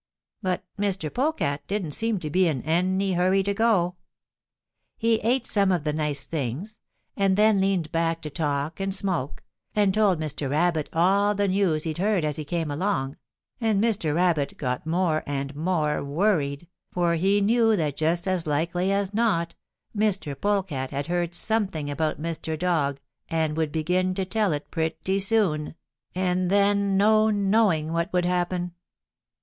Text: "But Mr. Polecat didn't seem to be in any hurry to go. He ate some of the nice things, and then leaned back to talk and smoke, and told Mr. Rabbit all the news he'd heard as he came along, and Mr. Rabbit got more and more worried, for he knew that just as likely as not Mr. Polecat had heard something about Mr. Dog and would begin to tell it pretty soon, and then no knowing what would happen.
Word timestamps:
"But 0.41 0.63
Mr. 0.79 1.13
Polecat 1.13 1.67
didn't 1.67 1.91
seem 1.91 2.17
to 2.21 2.31
be 2.31 2.47
in 2.47 2.63
any 2.63 3.13
hurry 3.13 3.43
to 3.43 3.53
go. 3.53 3.97
He 4.97 5.17
ate 5.19 5.45
some 5.45 5.71
of 5.71 5.83
the 5.83 5.93
nice 5.93 6.25
things, 6.25 6.79
and 7.15 7.37
then 7.37 7.61
leaned 7.61 7.91
back 7.91 8.19
to 8.23 8.31
talk 8.31 8.79
and 8.79 8.95
smoke, 8.95 9.43
and 9.75 9.93
told 9.93 10.19
Mr. 10.19 10.49
Rabbit 10.49 10.89
all 10.91 11.35
the 11.35 11.47
news 11.47 11.83
he'd 11.83 11.99
heard 11.99 12.25
as 12.25 12.37
he 12.37 12.43
came 12.45 12.71
along, 12.71 13.17
and 13.59 13.79
Mr. 13.79 14.15
Rabbit 14.15 14.57
got 14.57 14.87
more 14.87 15.21
and 15.27 15.55
more 15.55 16.03
worried, 16.03 16.67
for 16.91 17.13
he 17.13 17.39
knew 17.39 17.75
that 17.75 17.95
just 17.95 18.27
as 18.27 18.47
likely 18.47 18.91
as 18.91 19.13
not 19.13 19.53
Mr. 19.95 20.35
Polecat 20.35 20.89
had 20.89 21.05
heard 21.05 21.35
something 21.35 21.91
about 21.91 22.19
Mr. 22.19 22.57
Dog 22.57 22.99
and 23.29 23.55
would 23.55 23.71
begin 23.71 24.15
to 24.15 24.25
tell 24.25 24.51
it 24.51 24.71
pretty 24.71 25.19
soon, 25.19 25.75
and 26.15 26.49
then 26.49 26.97
no 26.97 27.29
knowing 27.29 27.93
what 27.93 28.11
would 28.11 28.25
happen. 28.25 28.73